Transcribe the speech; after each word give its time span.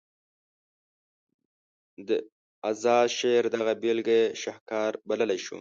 د 2.07 2.09
اذاد 2.69 3.09
شعر 3.17 3.43
دغه 3.55 3.71
بیلګه 3.81 4.15
یې 4.21 4.25
شهکار 4.41 4.91
بللی 5.07 5.37
شو. 5.43 5.49